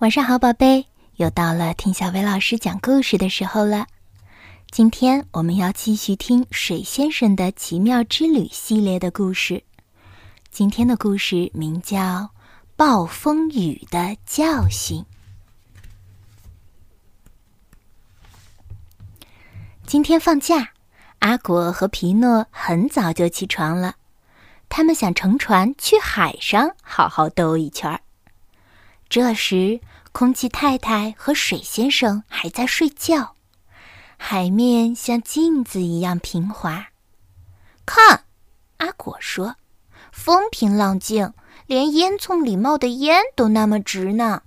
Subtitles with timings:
[0.00, 3.86] 晚上好，宝贝，又到了听小薇老师讲故事的时候了。
[4.70, 9.62] 今天我们要继续听《水先生的奇妙之旅》系列的故事。
[10.50, 11.98] 今天的故事名叫
[12.74, 14.98] 《暴风雨的教训》。
[19.86, 20.70] 今天放假，
[21.20, 23.94] 阿果和皮诺很早就起床了，
[24.68, 28.00] 他们想乘船去海上好好兜一圈儿。
[29.08, 29.80] 这时，
[30.12, 33.36] 空气太太和水先生还在睡觉。
[34.16, 36.88] 海面像镜子一样平滑。
[37.84, 38.24] 看，
[38.78, 39.56] 阿果说
[40.10, 41.34] ：“风平浪静，
[41.66, 44.42] 连烟囱里冒的烟都那么直呢。”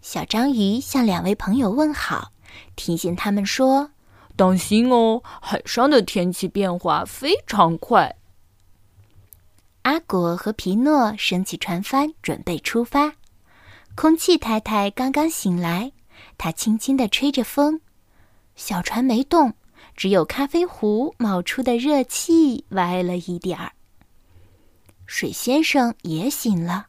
[0.00, 2.32] 小章鱼向两位朋友问好，
[2.74, 3.90] 提醒他们说
[4.34, 8.16] ：“当心哦，海上的天气变化非常快。”
[9.82, 13.14] 阿果和皮诺升起船帆，准备出发。
[13.94, 15.92] 空气太太刚刚醒来。
[16.38, 17.80] 她轻轻地吹着风，
[18.54, 19.54] 小船没动，
[19.96, 23.72] 只有咖啡壶冒出的热气歪了一点儿。
[25.04, 26.86] 水先生也醒了，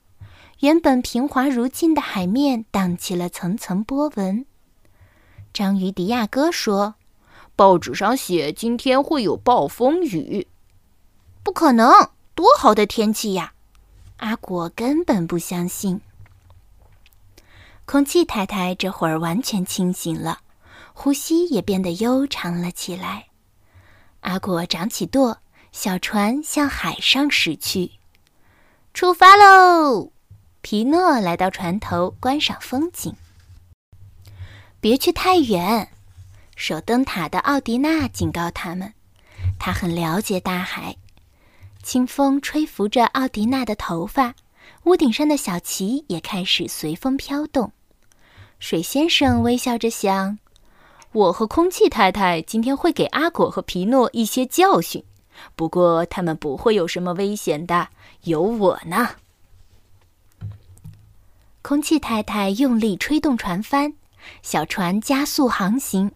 [0.59, 4.45] 原本平滑如镜的海面荡起了层层波纹。
[5.51, 6.95] 章鱼迪亚哥说
[7.55, 10.47] ：“报纸上写今天会有暴风雨，
[11.43, 11.91] 不可能！
[12.43, 13.53] 多好的天气呀！”
[14.19, 16.01] 阿果根本不相信。
[17.85, 20.39] 空气太太这会儿完全清醒了，
[20.93, 23.27] 呼吸也变得悠长了起来。
[24.19, 25.37] 阿果长起舵，
[25.71, 27.91] 小船向海上驶去。
[28.93, 30.11] 出发喽！
[30.59, 33.15] 皮诺来到船头观赏风景。
[34.81, 35.87] 别去太远，
[36.57, 38.93] 守灯塔的奥迪娜警告他们。
[39.57, 40.97] 他很了解大海。
[41.83, 44.33] 清风吹拂着奥迪娜的头发。
[44.85, 47.71] 屋顶上的小旗也开始随风飘动。
[48.59, 50.39] 水先生微笑着想
[51.11, 55.03] ：“我和空气太太今天会给阿果和皮诺一些教训，
[55.55, 57.89] 不过他们不会有什么危险的，
[58.23, 59.09] 有我呢。”
[61.61, 63.93] 空气太太用力吹动船帆，
[64.41, 66.11] 小船加速航行，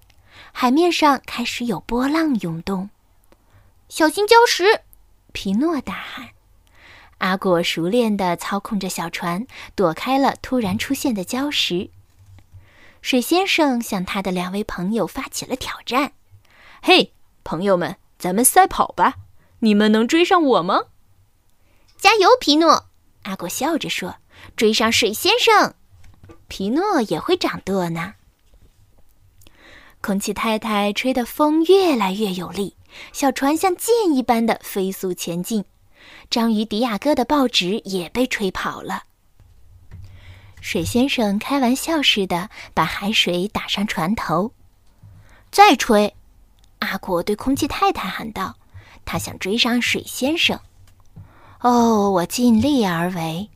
[0.51, 2.89] 海面上开始有波浪涌动。
[3.87, 4.81] 小心礁石！
[5.37, 6.29] 皮诺大喊。
[7.19, 11.91] 阿果熟练地操控着小船，躲开了突然出现的礁石。
[13.03, 16.13] 水先生向他的两位朋友发起了挑战
[16.81, 19.17] ：“嘿，朋友们，咱们赛跑吧！
[19.59, 20.85] 你们能追上我吗
[21.97, 22.87] ？”“加油，皮诺！”
[23.21, 24.15] 阿果笑着说
[24.57, 25.75] ，“追上水先生，
[26.47, 28.15] 皮诺也会掌舵呢。”
[30.01, 32.75] 空气太太吹的风越来越有力，
[33.11, 35.65] 小船像箭一般的飞速前进。
[36.29, 39.03] 章鱼迪亚哥的报纸也被吹跑了。
[40.61, 44.51] 水先生开玩笑似的把海水打上船头，
[45.51, 46.13] 再吹！
[46.79, 48.55] 阿果对空气太太喊道
[49.05, 50.59] ：“他想追上水先生。”
[51.61, 53.49] 哦，我尽力而为。”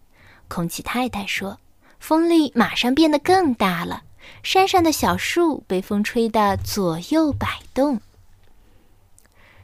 [0.48, 1.58] 空气太太说。
[2.00, 4.02] 风力马上变得更大了，
[4.42, 8.02] 山上的小树被风吹得左右摆动。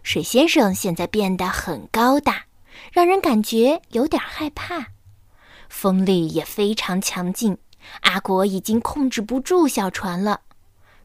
[0.07, 2.45] 水先生现在变得很高大。
[2.94, 4.85] 让人感觉有点害怕，
[5.68, 7.57] 风力也非常强劲。
[8.03, 10.40] 阿果已经控制不住小船了，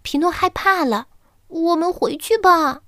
[0.02, 1.08] 皮诺害怕了。
[1.48, 2.82] 我们回去吧，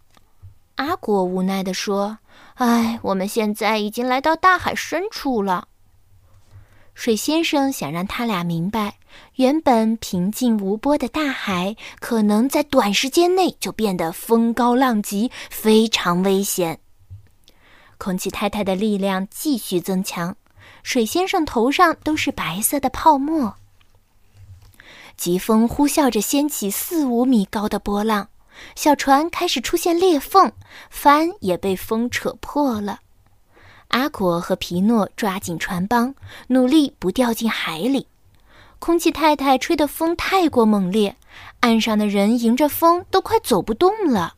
[0.76, 2.18] 阿果无奈地说
[2.54, 5.66] ：“唉，我们现在已经来到大海深处了。”
[6.94, 8.98] 水先生想让他俩明白，
[9.34, 16.78] 原本平静无波的大海，可能在短时间内就变得风高浪急，非常危险。
[17.98, 20.36] 空气太太的力量继续增强，
[20.82, 23.54] 水先生头上都是白色的泡沫。
[25.16, 28.28] 疾风呼啸着掀起四五米高的波浪，
[28.76, 30.52] 小船开始出现裂缝，
[30.90, 33.00] 帆也被风扯破了。
[33.88, 36.14] 阿果和皮诺抓紧船帮，
[36.48, 38.06] 努力不掉进海里。
[38.78, 41.16] 空气太太吹的风太过猛烈，
[41.60, 44.34] 岸上的人迎着风都快走不动了。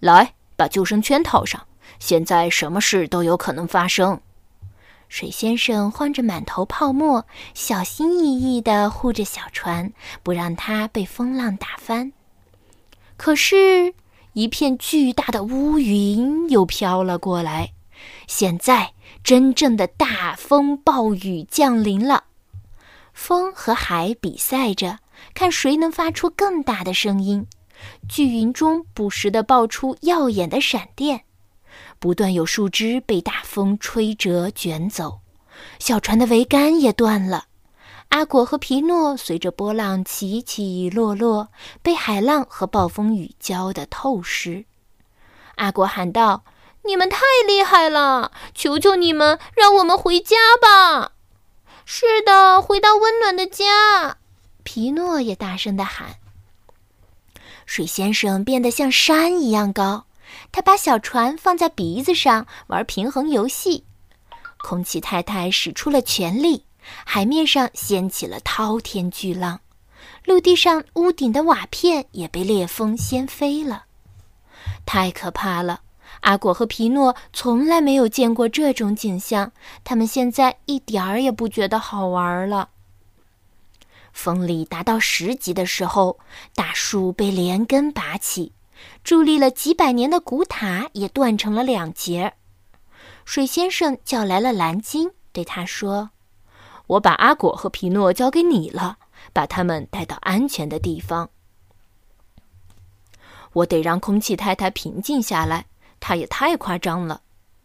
[0.00, 1.66] 来，把救生圈套上。
[1.98, 4.20] 现在什么事都有可能发生。
[5.08, 7.24] 水先生晃着满头泡沫，
[7.54, 9.92] 小心翼翼地护着小船，
[10.22, 12.12] 不让它被风浪打翻。
[13.16, 13.94] 可是，
[14.32, 17.72] 一片巨大的乌云又飘了过来。
[18.26, 18.92] 现在，
[19.22, 22.24] 真正的大风暴雨降临了。
[23.12, 24.98] 风和海比赛着，
[25.34, 27.46] 看谁能发出更大的声音。
[28.08, 31.22] 巨云中不时地爆出耀眼的闪电。
[31.98, 35.20] 不断有树枝被大风吹折卷走，
[35.78, 37.46] 小船的桅杆也断了。
[38.08, 41.48] 阿果和皮诺随着波浪起起落落，
[41.82, 44.64] 被海浪和暴风雨浇得透湿。
[45.56, 46.44] 阿果喊道
[46.86, 48.32] ：“你们太厉害了！
[48.54, 51.12] 求求你们，让我们回家吧
[51.84, 54.18] ！”“是的，回到温暖的家。”
[54.64, 56.16] 皮诺也大声地喊。
[57.66, 60.06] 水先生变得像山一样高，
[60.52, 63.84] 他把小船放在鼻子上玩平衡游戏。
[64.58, 66.64] 空气太太使出了全力。
[67.04, 69.58] 海面上掀起了滔天巨浪，
[70.24, 73.86] 陆地上屋顶的瓦片也被烈风掀飞了，
[74.86, 75.80] 太可怕了！
[76.20, 79.52] 阿果和皮诺从来没有见过这种景象，
[79.84, 82.70] 他们现在一点儿也不觉得好玩了。
[84.12, 86.18] 风力达到十级的时候，
[86.54, 88.52] 大树被连根拔起，
[89.04, 92.34] 伫立了几百年的古塔也断成了两截。
[93.24, 96.10] 水先生叫来了蓝鲸，对他说。
[96.86, 98.98] 我把阿果和皮诺交给你了，
[99.32, 101.28] 把他们带到安全的地方。
[103.52, 105.66] 我得让空气太太平静下来，
[106.06, 107.20] 他也太夸张了。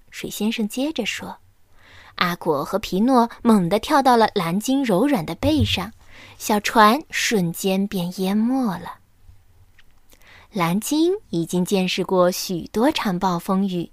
[0.10, 1.38] 水先生接着说
[2.18, 5.94] ：“阿果和皮诺猛地跳到了蓝鲸柔软的背上，
[6.40, 8.96] 小船瞬间便淹没了。”
[10.52, 13.92] 蓝鲸已经见识过许多场暴风雨，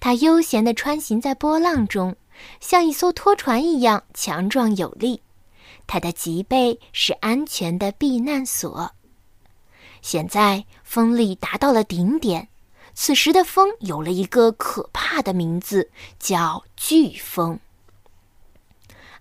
[0.00, 2.16] 它悠闲地穿行在波浪中。
[2.58, 5.22] 像一艘拖船一样强壮有力，
[5.86, 8.90] 它的脊背是安全的避难所。
[10.02, 12.48] 现在风力达到了顶点，
[12.94, 17.58] 此时的风有了一个可怕的名字，叫飓风。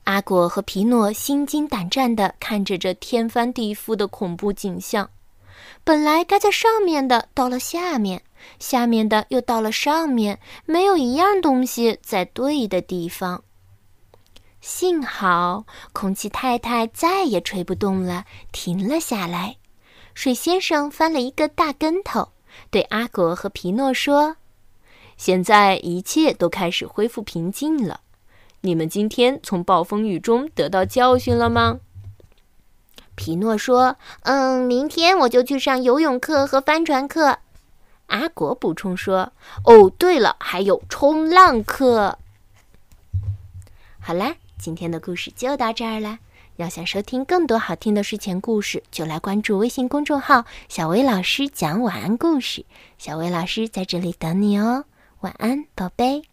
[0.03, 5.09] 阿果和皮诺心惊胆战地看着这天翻地覆的恐怖景象。
[5.83, 8.19] 本来该在上面的，到了下面；
[8.59, 13.43] 下面的又到了上面，没有一样东西在对的地方。
[14.61, 19.57] 幸好空气太太再也吹不动了，停了下来。
[20.13, 22.29] 水先生翻了一个大跟头，
[22.69, 24.37] 对阿果和皮诺说
[25.17, 28.01] ：“现在一切都开始恢复平静了。
[28.61, 31.79] 你们今天从暴风雨中得到教训了吗？”
[33.15, 37.39] 皮诺说：“嗯，明天我就去上游泳课和帆船课。”
[38.07, 39.31] 阿果补充说
[39.65, 42.17] ：“哦，对了，还有冲浪课。”
[44.01, 46.19] 好啦，今天的故事就到这儿了。
[46.57, 52.65] 要想收听更多好听的睡前故事，就来关注微信公众号“小薇老师讲晚安故事”。
[52.99, 54.85] 小薇老师在这里等你哦，
[55.21, 56.32] 晚安，宝贝。